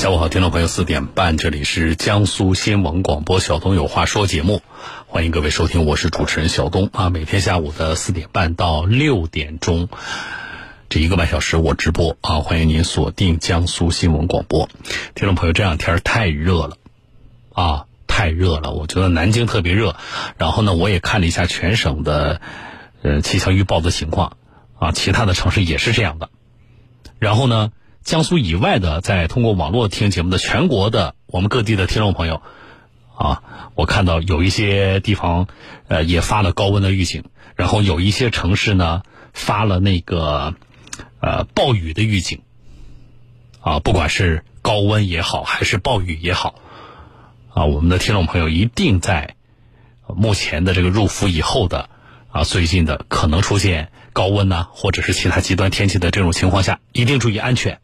[0.00, 4.62] 下午好，听众朋友，四点半，这里是江苏新闻广播小东有话说节目，
[5.06, 7.10] 欢迎各位收听，我是主持人小东啊。
[7.10, 9.90] 每天下午的四点半到六点钟，
[10.88, 14.70] 这一个半小时我直播啊，欢迎您锁定江苏新闻广播。
[15.14, 16.78] 听众朋友，这两天太热了
[17.52, 19.96] 啊，太热了，我觉得南京特别热。
[20.38, 22.40] 然后呢，我也看了一下全省的
[23.02, 24.38] 呃气象预报的情况
[24.78, 26.30] 啊，其他的城市也是这样的。
[27.18, 27.70] 然后呢？
[28.02, 32.42] 江苏以外的，在通过网络听节目的全国的我们各地的听众朋友，
[33.14, 33.42] 啊，
[33.74, 35.46] 我看到有一些地方，
[35.86, 37.24] 呃，也发了高温的预警，
[37.56, 40.54] 然后有一些城市呢发了那个，
[41.20, 42.40] 呃，暴雨的预警，
[43.60, 46.54] 啊，不管是高温也好，还是暴雨也好，
[47.52, 49.36] 啊，我们的听众朋友一定在
[50.06, 51.90] 目前的这个入伏以后的，
[52.32, 57.78] 啊，最近的可能出现高温呢，或者是其他极端天气的这种情况下，一定注意安全。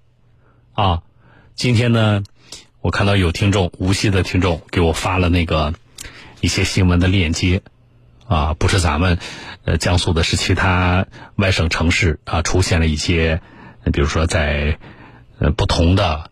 [0.77, 1.03] 啊，
[1.55, 2.23] 今天呢，
[2.83, 5.73] 我看到有听众无锡的听众给我发了那个
[6.43, 7.63] 一些新闻的链接，
[8.27, 9.19] 啊，不是咱们
[9.65, 13.41] 呃江苏的，是其他外省城市啊出现了一些，
[13.91, 14.79] 比如说在
[15.39, 16.31] 呃不同的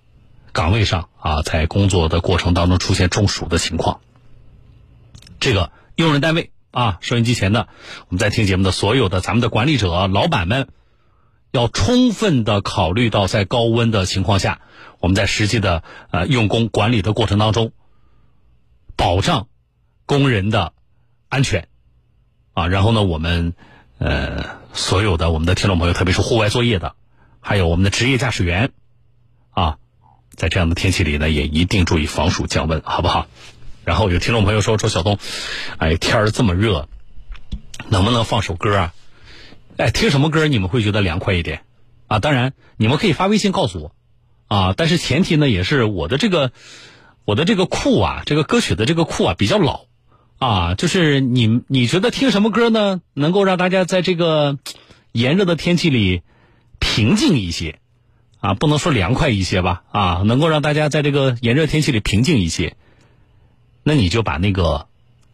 [0.52, 4.00] 岗位上啊，在工作的过程当中出现中暑的情况。
[5.40, 7.68] 这个用人单位啊，收音机前的
[8.08, 10.68] 我们在听节目的所有的咱们的管理者老板们。
[11.54, 14.62] 要充分的考虑到，在高温的情况下，
[14.98, 17.70] 我们在实际的呃用工管理的过程当中，
[18.96, 19.46] 保障
[20.04, 20.72] 工人的
[21.28, 21.68] 安全
[22.54, 22.66] 啊。
[22.66, 23.54] 然后呢，我们
[23.98, 26.96] 呃所有的我们的听众朋友，特别是户外作业的，
[27.38, 28.72] 还有我们的职业驾驶员
[29.50, 29.76] 啊，
[30.32, 33.28] 在这样的天气里呢，也一定注意防暑降温，好不好？
[33.84, 35.18] 然后有听众朋友说说小东，
[35.78, 36.88] 哎，天儿这么热，
[37.90, 38.94] 能不能放首歌啊？
[39.76, 41.62] 哎，听什么歌你们会觉得凉快一点？
[42.06, 43.92] 啊，当然你们可以发微信告诉我，
[44.46, 46.52] 啊，但是前提呢也是我的这个
[47.24, 49.86] 我的这个库啊，这个歌曲的这个库啊比较老，
[50.38, 54.58] 啊，就是你你觉得听什么歌呢，能够让大家在这个
[55.10, 56.22] 炎热的天气里
[56.78, 57.80] 平静一些，
[58.38, 62.76] 啊，不能说凉快一些吧，啊，能够让大家在这个炎热天气里平静一些，
[63.82, 64.86] 那你就把那个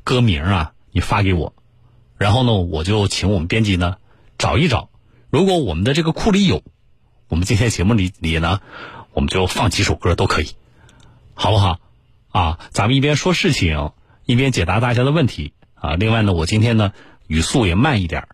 [0.03, 1.53] 歌名啊你发给我，
[2.17, 3.97] 然后呢我就请我们编辑呢。
[4.41, 4.89] 找一找，
[5.29, 6.65] 如果我们的这个库里有，
[7.29, 8.63] 我们今天节目里里呢，
[9.13, 10.49] 我们就放几首歌都可以，
[11.35, 11.79] 好不好？
[12.31, 13.93] 啊，咱们一边说事情，
[14.25, 15.95] 一边解答大家的问题啊。
[15.97, 16.95] 另外呢，我今天呢
[17.27, 18.29] 语速也慢一点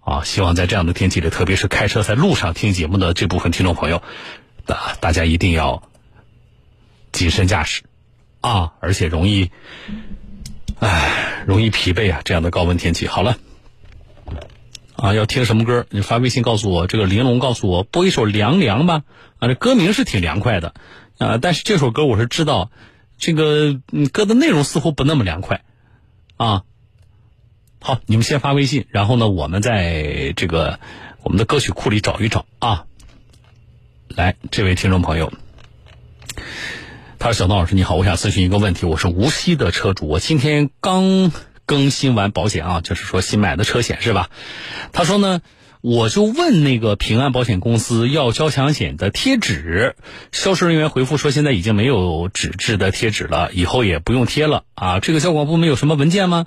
[0.00, 4.02] 啊，希望在这样的天气里，特别是开车在路上听节目的这部分听众朋友，
[4.64, 5.82] 大大家一定要
[7.12, 7.82] 谨慎驾驶
[8.40, 9.50] 啊，而且容易，
[10.78, 13.06] 唉，容易疲惫啊，这样的高温天气。
[13.06, 13.36] 好了。
[15.00, 15.86] 啊，要听什么歌？
[15.88, 16.86] 你发微信告诉我。
[16.86, 19.02] 这个玲珑告诉我播一首《凉凉》吧。
[19.38, 20.74] 啊，这歌名是挺凉快的，
[21.16, 22.70] 啊，但是这首歌我是知道，
[23.16, 23.80] 这个
[24.12, 25.62] 歌的内容似乎不那么凉快，
[26.36, 26.64] 啊。
[27.80, 30.78] 好，你们先发微信，然后呢，我们在这个
[31.22, 32.84] 我们的歌曲库里找一找啊。
[34.08, 35.32] 来，这位听众朋友，
[37.18, 38.84] 他说：“小东老师你好，我想咨询一个问题。
[38.84, 41.32] 我是无锡的车主，我今天刚。”
[41.70, 44.28] 更新完保险啊，就是说新买的车险是吧？
[44.90, 45.40] 他说呢，
[45.82, 49.94] 我就问那个平安保险公司要交强险的贴纸，
[50.32, 54.98] 销售人员回复说现在已经没有纸质的贴纸了，以后也不用贴了啊。
[54.98, 56.46] 这个交管部门有什么文件吗？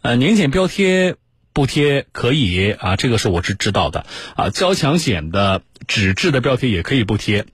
[0.00, 1.16] 呃，年检标贴
[1.52, 4.06] 不贴可以啊，这个是我是知道的
[4.36, 4.48] 啊。
[4.48, 7.44] 交强险的纸质的标贴也可以不贴。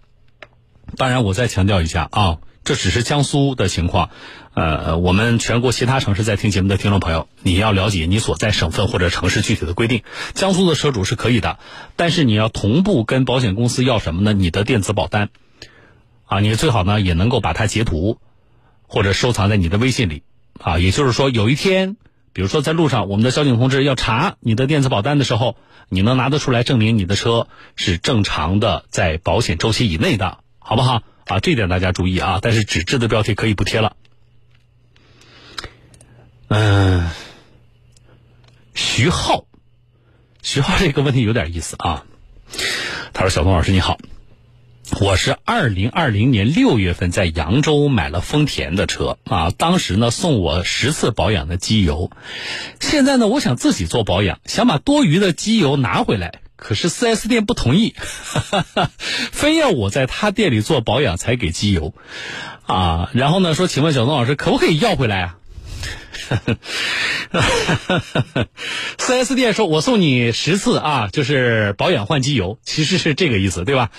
[0.97, 2.39] 当然，我再强调一下啊。
[2.69, 4.11] 这只是江苏的情况，
[4.53, 10.03] 呃，我们全国其他城市在听节目的听众朋友，你要了解你所在省份或者城市具体的规定。
[10.34, 11.59] 江苏的车主是可以的，
[11.97, 14.34] 但是你要同步跟保险公司要什么呢？
[14.34, 15.31] 你的电子保单，
[16.27, 18.19] 啊，你最好呢也能够把它截图，
[18.87, 20.23] 或者收藏在你的微信里，
[20.61, 21.97] 啊，也就是说有一天，
[22.35, 25.56] 比如说在路上，我们的交警同志要查你的电子保单的时候，
[25.89, 27.47] 你能拿得出来证明你的车
[27.77, 31.03] 是正常的在保险周期以内的，好不好？
[31.29, 32.39] 啊，这点大家注意啊！
[32.41, 33.97] 但是纸质的标题可以不贴了。
[36.49, 37.11] 嗯，
[38.75, 39.45] 徐浩，
[40.43, 42.05] 徐浩这个问题有点意思啊。
[43.13, 43.99] 他说：“小东老师你好，
[45.01, 52.11] 我是二零二零年六月份在扬州买了丰田的车啊，当时呢送我十次保养的机油，
[52.81, 61.94] 现在呢我想自己做保养，想把多余的机油拿回来。”可是 4S 店不同意，哈哈哈非要我在他店里做保养才给机油，
[62.66, 65.38] 啊，然后呢说，请问小东老师可不可以要回来啊
[67.31, 68.49] 哈
[68.99, 73.90] ？4S 店说我送你十次啊，就是保养换机油，其实是这个意思对吧？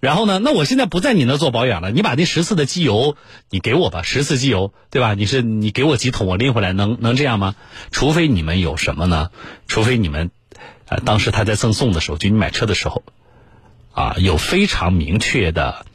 [0.00, 3.16] 然后呢，那我现在不在你那做保养了，你把那十次的机油
[3.50, 5.14] 你给我吧，十次机油，对吧？
[5.14, 7.54] 你是你给我几桶，我拎回来，能能这样吗？
[7.90, 9.30] 除非你们有什么呢？
[9.66, 10.30] 除非你们，
[10.88, 13.02] 呃，当时他在赠送的时候，就你买车的时候，
[13.92, 15.86] 啊，有非常明确的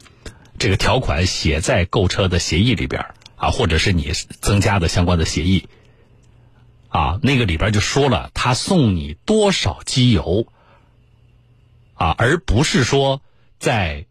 [0.58, 5.68] 这个条款写在购车的协议里边啊，或者是你增加的相关的协议，
[6.88, 10.46] 啊，那个里边就说了，他送你多少机油，
[11.94, 13.20] 啊，而不是说。
[13.60, 14.04] 在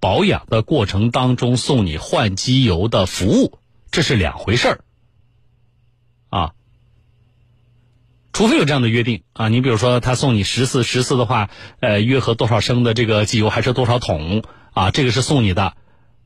[0.00, 3.58] 保养的过程当中送你换机油的服务，
[3.90, 4.84] 这是两回事儿
[6.28, 6.52] 啊。
[8.32, 11.50] 除非有这样的约定啊，你比如说他送你十次，十次的话，
[11.80, 14.42] 呃，约合多少升的这个机油还是多少桶
[14.72, 14.90] 啊？
[14.90, 15.74] 这个是送你的。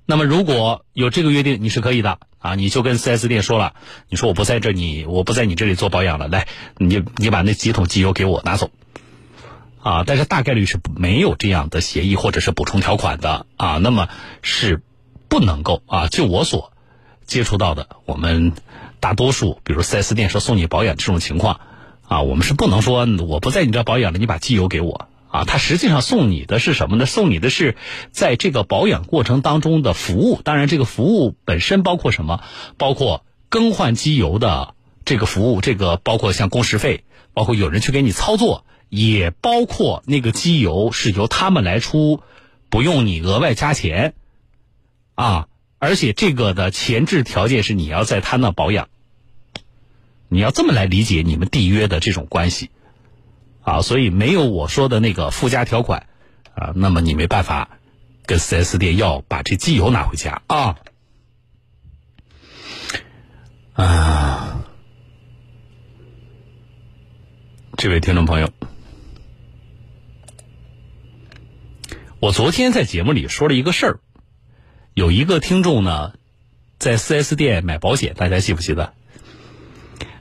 [0.06, 3.74] 那么如果有这个约定，你是可以的啊，你就跟四 S 店说了，
[4.08, 6.46] 你说我不在这，你我不在你这里做保养了，来，
[6.78, 8.70] 你你把那几桶机油给我拿走。
[9.82, 14.08] 啊，但是大概率是没有这样的协议或者是补充条款的啊，那么
[14.42, 14.82] 是
[15.28, 16.08] 不能够啊。
[16.08, 16.72] 就我所
[17.24, 18.52] 接触到的，我们
[19.00, 21.60] 大多数，比如四 S 店说送你保养这种情况
[22.08, 25.44] 啊，我们是不能说我不在你这保养了，你把机油给我啊。
[25.44, 27.06] 他实际上送你的是什么呢？
[27.06, 27.76] 送你的是
[28.10, 30.40] 在这个保养过程当中的服务。
[30.42, 32.42] 当然，这个服务本身包括什么？
[32.76, 34.74] 包括更换机油的
[35.04, 37.04] 这个服务，这个包括像工时费，
[37.34, 38.64] 包括有人去给你操作。
[38.88, 42.20] 也包括那个机油是由他们来出，
[42.70, 44.14] 不用你额外加钱，
[45.16, 45.48] 啊，
[45.80, 48.88] 而且这个的前置条件是你要在他那保养，
[50.28, 52.70] 你要这么来理解你们缔约的这种关系，
[53.62, 56.06] 啊，所以没有我说的那个附加条款，
[56.54, 57.78] 啊，那么你没办法
[58.24, 60.76] 跟四 S 店要把这机油拿回家啊，
[63.74, 64.64] 啊，
[67.76, 68.50] 这位听众朋友。
[72.18, 74.00] 我昨天在节目里说了一个事儿，
[74.94, 76.14] 有一个听众呢，
[76.78, 78.94] 在四 S 店买保险，大家记不记得？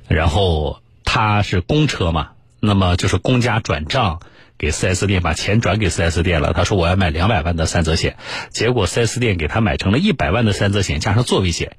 [0.07, 2.29] 然后他是公车嘛，
[2.59, 4.19] 那么就是公家转账
[4.57, 6.53] 给四 S 店，把钱转给四 S 店了。
[6.53, 8.17] 他说我要买两百万的三责险，
[8.49, 11.77] 结果四 S 店给他买成了一百万的三责险加上座位险，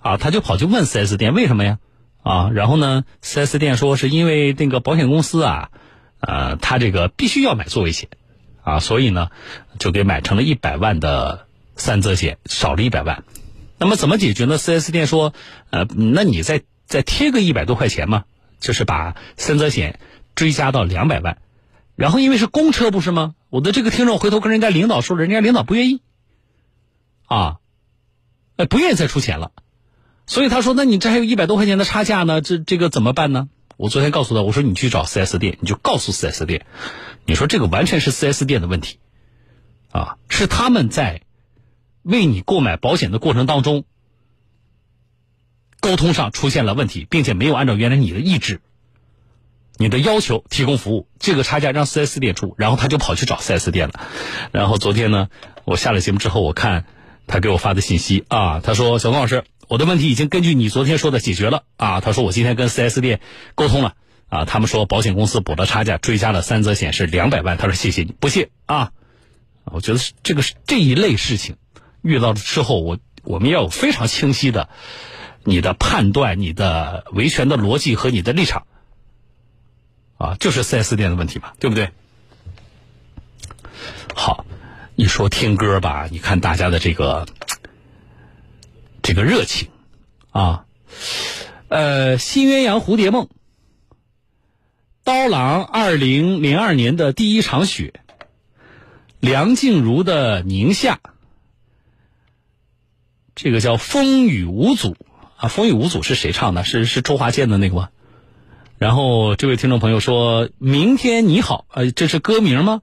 [0.00, 1.78] 啊，他就跑去问四 S 店为什么呀？
[2.22, 5.70] 啊，然后呢，四 S 店说是因为那个保险公司啊，
[6.20, 8.08] 呃，他这个必须要买座位险。
[8.64, 9.30] 啊，所以呢，
[9.80, 13.24] 就给买成了一百万的三责险，少了一百万。
[13.76, 14.56] 那么怎么解决呢？
[14.56, 15.34] 四 S 店说，
[15.70, 18.24] 呃，那你再再贴个一百多块钱嘛，
[18.60, 19.98] 就是把三责险
[20.34, 21.38] 追加到两百万。
[21.96, 23.34] 然后因为是公车不是吗？
[23.48, 26.02] 我的这个听众回头跟人家领导说了，人家领导不愿意，
[27.24, 27.60] 啊，
[28.56, 29.52] 哎，不愿意再出钱了。
[30.26, 33.48] 所以他说，那你这还有一百多块钱的差价呢，这这个怎么办呢？
[33.78, 36.66] 我昨天告诉他，我说你去找四 S 店，你就告诉四 S 店。
[37.24, 38.98] 你说这个完全是 4S 店的问题，
[39.92, 41.22] 啊，是他们在
[42.02, 43.84] 为你购买保险的过程当中
[45.82, 48.60] 沟通上出现了问题，并且没有按照原来你的意志、
[49.76, 54.00] 你的要求提供服务，这个差价让 4S 店出，然后他就跑去找 4S 店了。
[54.52, 55.28] 然后昨天呢，
[55.64, 56.86] 我下了节目之后，我看
[57.26, 63.20] 他给我发的信息啊，他说：“小东老师，我的问题已经根据你昨天说的解决了啊。”他说：“我今天跟 4S 店
[63.54, 63.94] 沟通了。”
[64.32, 67.58] 啊，他们说保险公司补了差价，追加了三责险是两百万。
[67.58, 68.92] 他说谢谢你，不谢啊。
[69.64, 71.56] 我觉得是这个这一类事情
[72.00, 74.70] 遇到之后，我我们要有非常清晰的
[75.44, 78.66] 你的判断、你的维权的逻辑和你的立场
[80.16, 81.90] 啊，就是四 S 店的问题嘛，对不对？
[84.14, 84.44] 好，
[84.94, 87.26] 你说听歌吧，你看大家的这个
[89.02, 89.68] 这个热情
[90.30, 90.66] 啊，
[91.68, 93.28] 呃，新鸳鸯蝴蝶梦。
[95.04, 97.92] 刀郎二零零二年的第一场雪，
[99.18, 101.00] 梁静茹的宁夏，
[103.34, 104.96] 这个叫风雨无阻
[105.42, 106.62] 啊，风雨无阻是谁唱的？
[106.62, 107.88] 是是周华健的那个吗？
[108.78, 112.80] 然后这位听众朋友说明天你好，呃，这是歌名吗？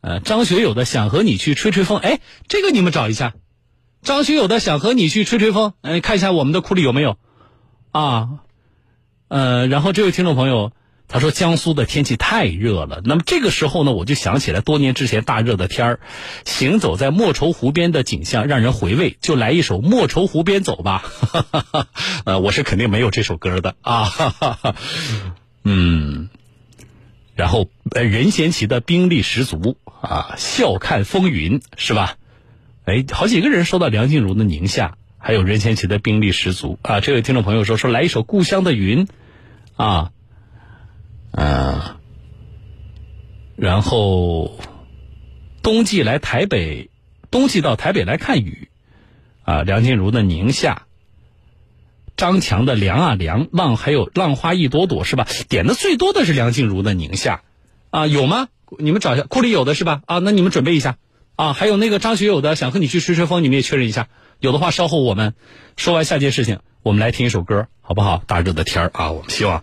[0.00, 3.34] 呃，张学友的想和你去吹吹风，哎，这个你们找一下，
[4.02, 7.16] 张学友的想和你去吹吹风，哎，看一下我们的库里有没有
[7.92, 8.40] 啊？
[9.28, 10.72] 呃，然后这位听众朋友
[11.12, 16.00] 他说江苏的天气太热了，那么这个时候呢，我就想起来多年之前大热的天儿，
[16.46, 21.04] 行走在莫愁湖边的景象让人回味，就来一首《莫愁湖边走》吧。
[22.24, 24.10] 呃，我是肯定没有这首歌的啊。
[25.64, 26.30] 嗯，
[27.36, 32.16] 然后呃任贤齐的兵力十足啊，笑看风云是吧？
[32.86, 37.00] 哎，好几个人说到梁静茹的宁夏，还有任贤齐的兵力十足啊。
[37.00, 39.06] 这位听众朋友说说来一首《故乡的云》。
[39.74, 40.10] 啊，
[41.32, 41.96] 嗯，
[43.56, 44.58] 然后
[45.62, 46.90] 冬季来台北，
[47.30, 48.68] 冬季到台北来看雨，
[49.44, 50.82] 啊，梁静茹的宁夏，
[52.16, 55.26] 张强的凉啊凉，浪还有浪花一朵朵是吧？
[55.48, 57.42] 点的最多的是梁静茹的宁夏，
[57.90, 58.48] 啊，有吗？
[58.78, 60.02] 你们找一下，库里有的是吧？
[60.06, 60.98] 啊，那你们准备一下，
[61.36, 64.08] 啊，还有那个张学友的想和你去吹吹风，你们也确认一下，
[64.38, 65.34] 有的话稍后我们
[65.78, 68.22] 说完下件事情，我们来听一首歌，好不好？
[68.26, 69.62] 大热的天儿啊，我们希望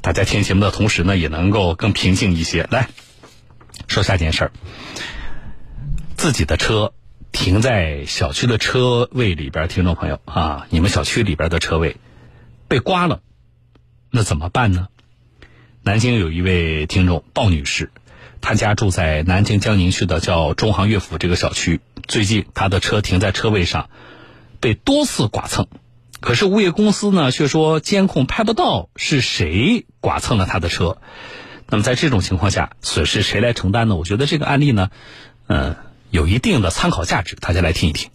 [0.00, 2.66] 大家听节目的同时呢，也能够更平静一些。
[2.70, 2.88] 来
[3.88, 4.52] 说下件事儿，
[6.16, 6.94] 自己的车
[7.30, 11.98] 停在小区的车位里边，听众朋友啊，你们小区里边的车位
[12.68, 13.20] 被刮了，
[14.10, 14.88] 那怎么办呢？
[15.82, 17.90] 南京有一位听众鲍女士。
[18.40, 21.80] 她家住在南京江宁区的叫中航悦府这个小区。
[22.08, 23.88] 最近她的车停在车位上，
[24.58, 25.68] 被多次剐蹭，
[26.22, 30.98] 可是物业公司呢却说监控拍不到是谁剐蹭了他的车。
[31.68, 33.96] 那么在这种情况下，损失谁来承担呢？
[33.96, 34.90] 我觉得这个案例呢，
[35.48, 35.74] 嗯，
[36.10, 38.10] 有一定的参考价值，大家来听一听。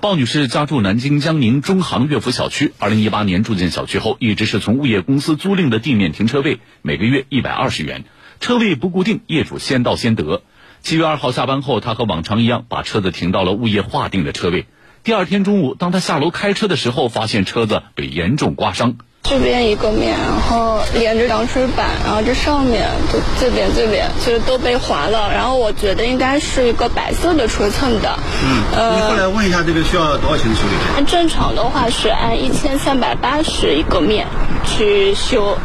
[0.00, 8.04] 鲍女士家住南京江宁中航悦府小区，二零一八年住进小区后，一直是从物业公司租赁的地面停车位，每个月一百二十元。
[8.40, 10.42] 车位不固定，业主先到先得。
[10.82, 14.66] 七月二号下班后，她和往常一样把车子停到了物业划定的车位。
[15.04, 18.94] 第二天中午，当他下楼开车的时候，发现车子被严重刮伤。
[19.24, 25.32] 这边一个面，然后连着挡水板，然后这上面就这边这边就是都被划了。
[25.32, 28.16] 然后我觉得应该是一个白色的车蹭的。
[28.44, 30.94] 嗯，呃，你过来问一下这个需要多少钱修理？
[30.94, 34.28] 按正常的话是按一千三百八十一个面
[34.64, 35.58] 去修。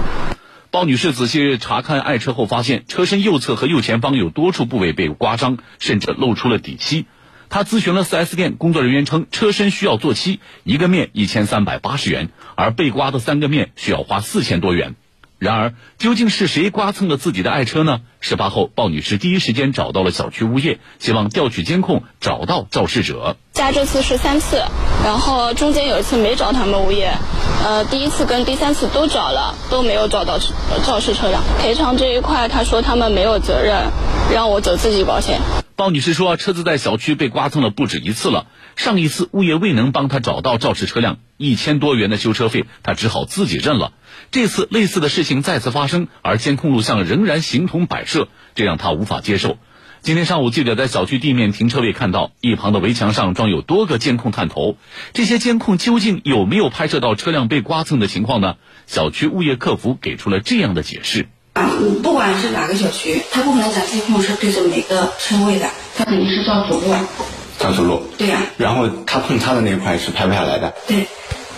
[0.72, 7.06] 包女士仔细查看爱车后，发现车身右侧和右前方有多处部位被刮伤，甚至露出了底漆。
[7.50, 14.96] 他咨询了 4S 店工作人员称，车身需要做漆，一个面一千三百八十元，而被刮的三个面需要花四千多元。
[15.40, 18.02] 然而，究竟是谁刮蹭了自己的爱车呢？
[18.22, 23.38] 事发后，鲍女士第一时间找到了小区物业，希望调取监控，找到肇事者。
[23.54, 24.64] 加这次是三次，
[25.06, 27.14] 然后中间有一次没找他们物业，
[27.64, 30.40] 呃，第一次跟第三次都找了，都没有找到
[30.84, 31.44] 肇事车辆。
[31.62, 33.92] 赔偿这一块，他说他们没有责任，
[34.34, 35.40] 让我走自己保险。
[35.78, 38.48] 鲍女士说，车子在小区被刮蹭了不止一次了。
[38.76, 43.94] 上一次物业未能帮她找到肇事车辆，一千多元的修车费，她只好自己认了。
[44.32, 49.60] 这次类似的事情再次发生，而监控录像仍然形同摆设，这让她无法接受。
[50.02, 54.78] 今天上午，记者在小区地面停车位看到，一旁的围墙上装有多个监控探头。
[55.14, 58.56] 这些监控究竟有没有拍摄到车辆被刮蹭的情况呢？
[58.88, 61.28] 小区物业客服给出了这样的解释。
[61.80, 66.94] 嗯，不管是哪个小区，他不可能讲监控是对着每个车位的，他肯定是照主路。
[67.58, 68.04] 照主路。
[68.18, 68.42] 对呀。
[68.58, 70.76] 然后他碰擦的那一块是拍不下来的。
[70.88, 71.08] 对。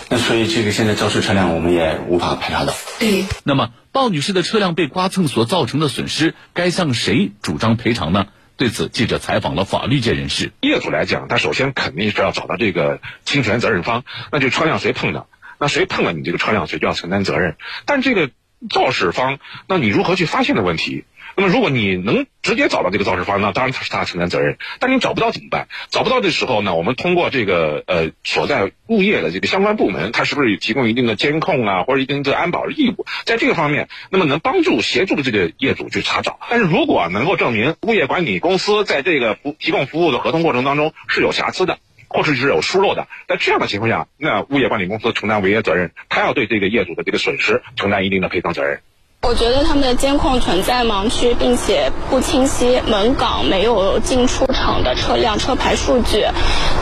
[0.08, 2.74] 那所以这个现在肇事车辆我们也无法排查到。
[2.98, 3.24] 对。
[3.44, 8.26] 那么鲍女士的车辆被刮蹭所造成的损失，该向谁主张赔偿呢？
[8.56, 10.52] 对此，记者采访了法律界人士。
[10.60, 15.26] 业主来讲，他首先肯定是要找到这个侵权责任方，那就车辆谁碰的，
[15.58, 17.56] 那谁碰了你这个车辆，谁就要承担责任。
[17.86, 18.30] 但这个。
[18.68, 21.04] 肇事方，那你如何去发现的问题？
[21.36, 24.58] 那么如果你能直接找到这个肇事方，那当然他是他承担责任。
[24.80, 25.68] 但你找不到怎么办？
[25.88, 26.74] 找不到的时候呢？
[26.74, 33.06] 我们通过这个呃所在物业的这个相关部门，他是不是提供一定的监控啊，或者一定的安保义务？
[33.24, 36.40] 在这个方面，那么能帮助协助这个业主去查找。
[36.50, 41.78] 但是如果能够证明物业管理公司在这个服提供服务的合同过程当中是有瑕疵的。
[42.10, 48.80] 或者是有疏漏的，在这样的情况下，那物业管理公司承担违约责任，他要对这个业主的这个损失承担一定的赔偿责任。
[49.22, 56.24] 我觉得他们的监控存在盲区，并且不清晰，门岗没有进出场的车辆车牌数据，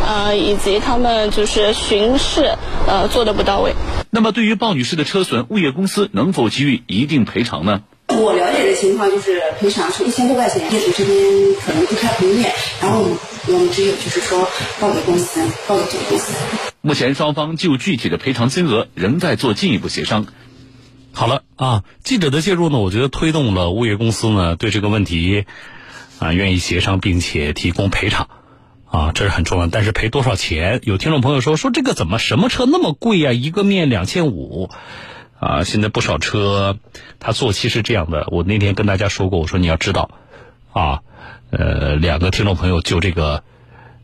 [0.06, 2.54] 呃，以及他们就是巡视，
[2.86, 3.74] 呃，做的不到位。
[4.10, 7.82] 那么，对于鲍女士的车损，物业公司能否给予一定赔偿呢？
[8.08, 11.16] 我了解的情况就是赔偿是一千多块钱，业主这边
[11.60, 12.44] 可能不太同意，
[12.80, 13.04] 然后
[13.46, 14.48] 我们只有就是说
[14.80, 16.32] 报给公司，报给这个公司。
[16.80, 20.26] 目前双方就具体的赔偿金额仍在做进一步协商。
[21.12, 25.44] 好了啊，记者的介入呢，我觉得推动了物业公司呢对这个问题
[26.18, 28.28] 啊愿意协商并且提供赔偿
[28.86, 29.66] 啊，这是很重要。
[29.66, 30.80] 但是赔多少钱？
[30.82, 33.32] 有听众朋友说说这个怎么什么车那么贵呀？
[33.32, 34.70] 一个面两千五。
[35.40, 36.78] 啊，现在不少车，
[37.20, 38.26] 它做漆是这样的。
[38.32, 40.10] 我那天跟大家说过，我说你要知道，
[40.72, 41.02] 啊，
[41.50, 43.44] 呃，两个听众朋友就这个，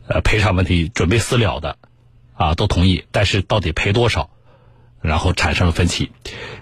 [0.06, 1.76] 呃，赔偿问题准备私了的，
[2.34, 4.30] 啊，都同意，但是到底赔多少，
[5.00, 6.12] 然后产生了分歧。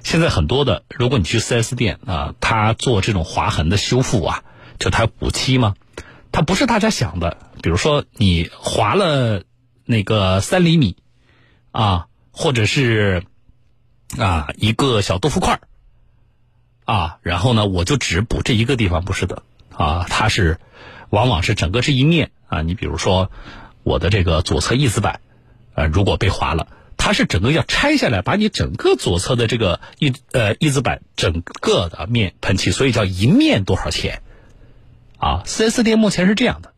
[0.02, 4.42] 现在很多的，如果你去 4S 店啊，他做这种划痕的修复啊，
[4.78, 5.74] 就他补漆吗？
[6.32, 9.42] 他不是大家想的，比如说你划了
[9.84, 10.96] 那个三厘米，
[11.72, 13.24] 啊，或者是。
[14.18, 15.60] 啊，一个小豆腐块儿
[16.84, 19.42] 啊，然后呢，我就只补这一个地方，不是的
[19.74, 20.58] 啊，它是
[21.10, 23.30] 往往是整个这一面啊，你比如说
[23.82, 25.20] 我的这个左侧翼子板，
[25.74, 26.66] 呃，如果被划了，
[26.96, 34.22] 它是整个要拆下来，把你整个左侧的这个翼呃翼子板整个的面喷漆，所以叫一面多少钱？
[35.16, 36.71] 啊，4S 店目前是这样的。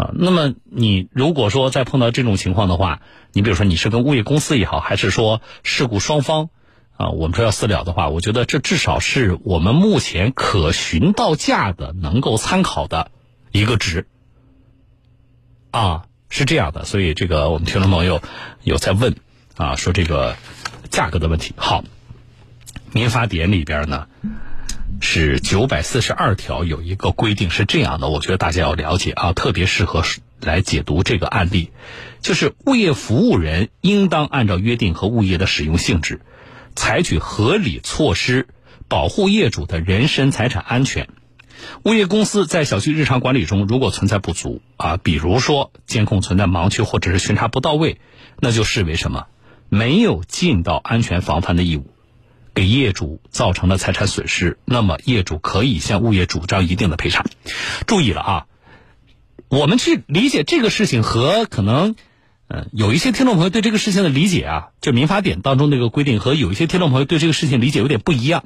[0.00, 3.02] 啊，那么你如果说再碰到这种情况的话，
[3.32, 6.48] 你比如说你是跟物业公司也好，还是说事故双方
[6.96, 13.10] 啊，我们说要私了的话，我觉得这至少是我们目前可寻到价的能够参考的。
[13.52, 14.06] 一个值
[15.72, 18.22] 啊，是这样的，所以这个我们听众朋友
[18.62, 19.16] 有在问
[19.56, 20.36] 啊，说这个
[20.88, 21.52] 价格的问题。
[21.56, 21.82] 好，
[22.92, 24.06] 民法典里边呢
[25.00, 30.02] 是九百四十二条有一个规定是这样的，我觉得大家要了解啊，特别适合
[30.40, 31.70] 来解读这个案例，
[32.20, 36.20] 就是物业服务人应当按照约定和物业的使用性质，
[36.74, 38.48] 采取合理措施，
[38.88, 41.08] 保护业主的人身财产安全。
[41.84, 47.98] 物业公司在小区日常管理中，如果存在不足啊，比如说监控存在盲区或者是巡查不到位，
[48.38, 49.26] 那就视为什么？
[49.68, 51.90] 没有尽到安全防范的义务，
[52.60, 57.24] 给业主造成了财产损失，那么业主可以向物业主张一定的赔偿。
[57.86, 58.46] 注意了啊，
[59.48, 61.96] 我们去理解这个事情和可能，
[62.48, 68.44] 嗯，有一些听众朋友对这个事情的理解啊，就民法典当中那个规定和有一些听众朋友对这个事情理解有点不一样。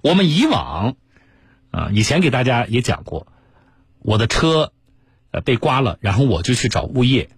[0.00, 0.94] 我们以往。
[1.72, 3.26] 啊，以前给大家也讲过，
[3.98, 4.72] 我的车
[5.32, 7.30] 呃被刮了，然后我就去找物业。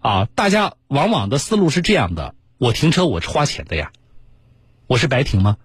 [0.00, 3.92] 啊，大家往往的思路是这样的：我停车我是花钱的呀，
[4.86, 5.56] 我是白停吗？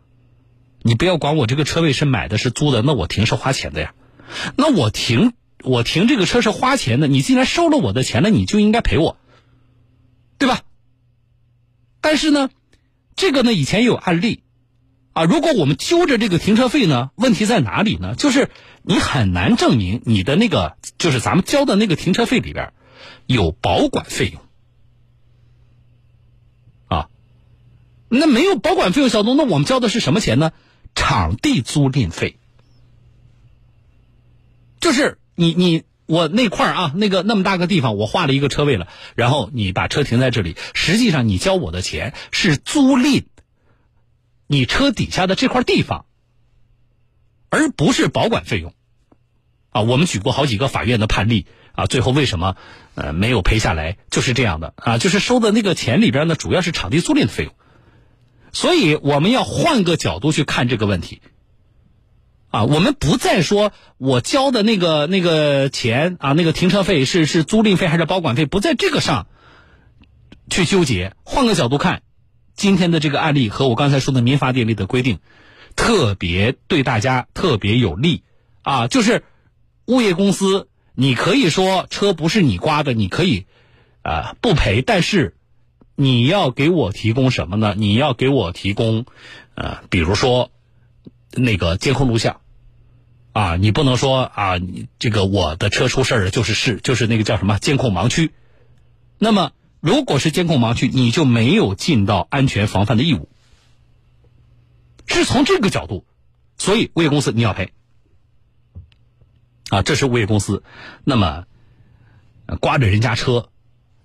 [0.84, 3.94] 你不要管我这个车位是买的是租的，那我停是花钱的呀。
[4.56, 5.34] 那我停
[5.64, 9.18] 我停这个车是花钱的，你既然收了我的钱了，你就应该赔我，
[10.38, 10.62] 对吧？
[12.00, 12.50] 但是呢，
[13.16, 14.44] 这个呢以前也有案例。
[15.14, 18.14] 啊，如果我们揪着这个停车费呢，问题在哪里呢？
[18.16, 18.50] 就是
[18.84, 22.72] 你很难证明你的那个，就是咱们交的那个停车费里边
[23.26, 24.42] 有保管费用
[28.10, 30.52] 那没有保管费用，小东，那我们交的是什么钱呢？
[30.96, 32.38] 场地租赁费，
[34.80, 43.26] 就是你你我那块儿啊，那个那么大个地方，我画了一个车位了，然后你把车停在这里，实际上你交我的钱是租赁。
[44.48, 46.06] 你车底下的这块地方，
[47.50, 48.74] 而不是保管费用，
[49.72, 52.56] 啊，我们举过好几个法院的判例啊，最后为什么
[52.96, 53.98] 呃没有赔下来？
[54.10, 57.54] 就是这样的啊，就是收的那个钱里边呢，主要是场地租赁的费用，
[58.52, 61.22] 所以我们要换个角度去看这个问题，
[62.50, 69.28] 啊，我们不再说我交的那个那个钱啊，那个停车费是是租赁费还是保管费，不在这个上
[70.50, 72.02] 去纠结，换个角度看。
[72.56, 75.20] 今天的这个案例和我刚才说的民法典里的规定，
[75.76, 78.24] 特别对大家特别有利
[78.64, 78.88] 啊！
[78.88, 79.24] 就是
[79.86, 83.46] 物业公司，你可以说车不是你刮的，你可以
[84.02, 85.37] 啊不赔，但是
[86.00, 87.74] 你要给我提供什么呢？
[87.76, 89.06] 你要给我提供
[89.56, 90.52] 呃，比如说
[91.32, 92.40] 那个监控录像
[93.34, 94.54] 啊，你不能说啊，
[95.00, 98.32] 这个我的车出事儿就是是就是那个叫什么监控盲区，
[99.18, 99.52] 那么。
[99.80, 103.30] 如果是监控盲区，你就没有尽到安全防范的义务。
[105.06, 106.04] 是从这个角度，
[106.58, 107.72] 所以物业公司你要赔。
[109.70, 110.64] 啊，这是物业公司，
[111.04, 111.46] 那么
[112.60, 113.50] 刮着人家车，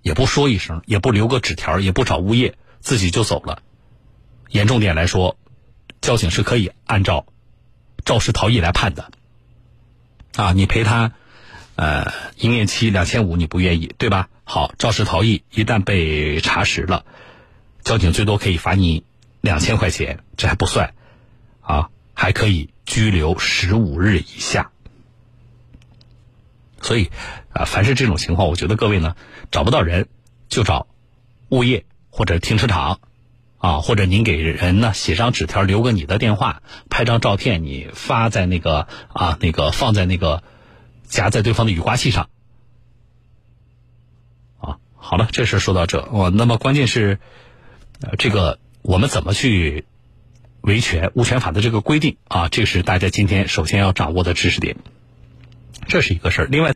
[0.03, 3.63] 也不说一声，也不留个纸条，也不找物业，自己就走了。
[4.49, 5.37] 严重点来说，
[6.01, 7.25] 交警是可以按照
[8.05, 9.09] 肇事逃逸来判的。
[10.35, 11.13] 啊，你赔他
[11.75, 14.29] 呃营业期两千五，你不愿意对吧？
[14.43, 17.05] 好，肇事逃逸一旦被查实了，
[17.83, 19.05] 交警最多可以罚你
[19.41, 20.93] 两千块钱，这还不算，
[21.61, 24.71] 啊，还可以拘留十五日以下。
[26.83, 27.09] 所以，
[27.53, 29.15] 啊，凡是这种情况，我觉得各位呢，
[29.49, 30.09] 找不到人
[30.49, 30.85] 就找
[31.49, 32.99] 物业或者停车场，
[33.57, 40.43] 啊，或者您给人呢写张纸条，留个你的电话，拍张照片，你发在那个啊那个放在那个
[41.07, 42.29] 夹在对方的雨刮器上。
[44.59, 47.17] 啊好了，这事说到这，哦，那么关键是，
[48.01, 49.85] 呃，这个我们怎么去
[50.61, 51.11] 维权？
[51.15, 54.75] 物权法的这个规定啊，这是大家今天首先要掌握的知识点，
[55.87, 56.47] 这是一个事儿。
[56.51, 56.71] 另外。